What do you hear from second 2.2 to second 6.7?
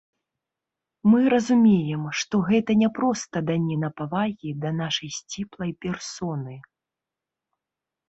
што гэта не проста даніна павагі да нашай сціплай персоны.